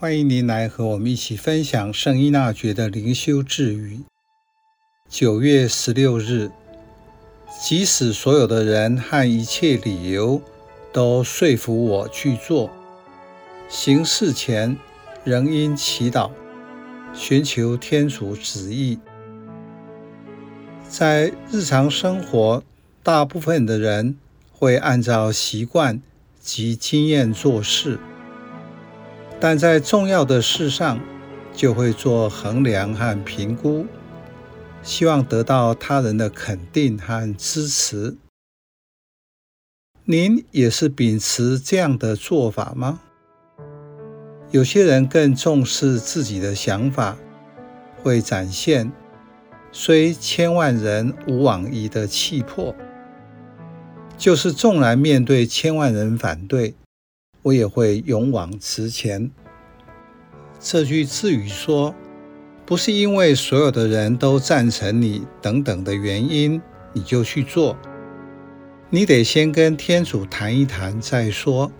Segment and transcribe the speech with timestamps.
[0.00, 3.98] 欢迎您来和我们一起分享圣依纳爵的灵修智语。
[5.08, 6.52] 九月十六日，
[7.60, 10.40] 即使所有的人和一切理由
[10.92, 12.70] 都说服我去做，
[13.68, 14.76] 行事前
[15.24, 16.30] 仍应祈祷，
[17.12, 19.00] 寻求天主旨意。
[20.88, 22.62] 在日常生活，
[23.02, 24.16] 大部分的人
[24.52, 26.00] 会按照习惯
[26.38, 27.98] 及经验做事。
[29.40, 31.00] 但在重要的事上，
[31.54, 33.86] 就会做衡量和评估，
[34.82, 38.16] 希望得到他人的肯定和支持。
[40.04, 43.00] 您也是秉持这样的做法吗？
[44.50, 47.16] 有些人更重视自己的想法，
[48.02, 48.90] 会展现
[49.70, 52.74] 虽千万人吾往矣的气魄，
[54.16, 56.74] 就是纵然面对千万人反对。
[57.42, 59.30] 我也会勇往直前。
[60.60, 61.94] 这句智语说，
[62.66, 66.60] 不是因为所有的人都赞成你等等的原因，
[66.92, 67.76] 你就去做。
[68.90, 71.70] 你得先跟天主谈一谈再说。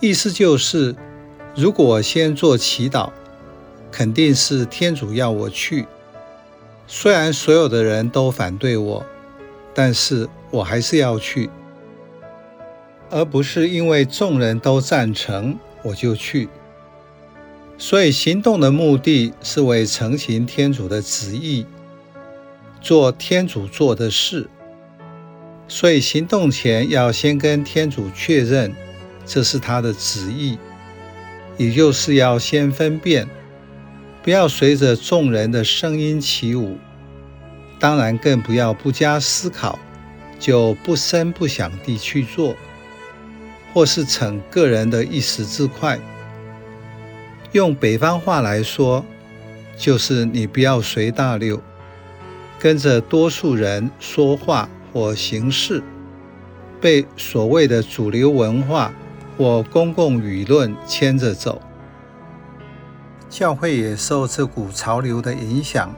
[0.00, 0.94] 意思就是，
[1.56, 3.10] 如果先做祈祷，
[3.90, 5.86] 肯定是天主要我去。
[6.86, 9.04] 虽然所有的人都反对我，
[9.74, 11.50] 但是我还是要去。
[13.10, 16.48] 而不是因为众人都赞成我就去，
[17.78, 21.64] 所以行动的目的是为成行天主的旨意，
[22.80, 24.48] 做天主做的事。
[25.68, 28.72] 所以行动前要先跟天主确认
[29.24, 30.58] 这是他的旨意，
[31.56, 33.28] 也就是要先分辨，
[34.22, 36.78] 不要随着众人的声音起舞，
[37.80, 39.78] 当然更不要不加思考
[40.38, 42.54] 就不声不响地去做。
[43.76, 46.00] 或是逞个人的一时之快，
[47.52, 49.04] 用北方话来说，
[49.76, 51.60] 就是你不要随大流，
[52.58, 55.82] 跟着多数人说话或行事，
[56.80, 58.90] 被所谓的主流文化
[59.36, 61.60] 或公共舆论牵着走。
[63.28, 65.94] 教会也受这股潮流的影响，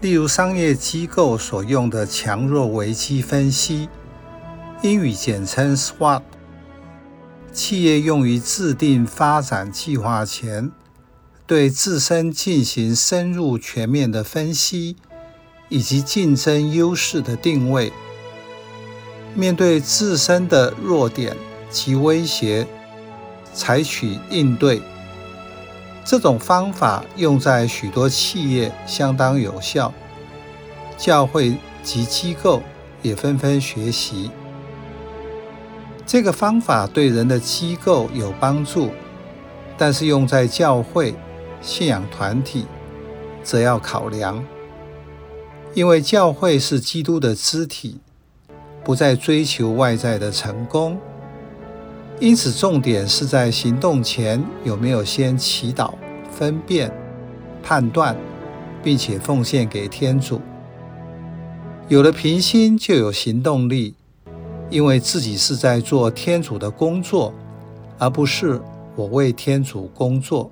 [0.00, 3.88] 例如商业机构所用的强弱危机分析，
[4.82, 6.22] 英语简称 SWOT。
[7.58, 10.70] 企业用于制定发展计划前，
[11.44, 14.94] 对自身进行深入全面的分析，
[15.68, 17.92] 以及竞争优势的定位。
[19.34, 21.36] 面对自身的弱点
[21.68, 22.64] 及威胁，
[23.52, 24.80] 采取应对。
[26.04, 29.92] 这种方法用在许多企业相当有效，
[30.96, 32.62] 教会及机构
[33.02, 34.30] 也纷纷学习。
[36.08, 38.88] 这个方法对人的机构有帮助，
[39.76, 41.14] 但是用在教会、
[41.60, 42.64] 信仰团体，
[43.42, 44.42] 则要考量，
[45.74, 47.98] 因为教会是基督的肢体，
[48.82, 50.98] 不再追求外在的成功，
[52.18, 55.92] 因此重点是在行动前有没有先祈祷、
[56.30, 56.90] 分辨、
[57.62, 58.16] 判断，
[58.82, 60.40] 并且奉献给天主。
[61.88, 63.97] 有了平心，就有行动力。
[64.70, 67.32] 因为自己是在做天主的工作，
[67.98, 68.60] 而不是
[68.94, 70.50] 我为天主工作。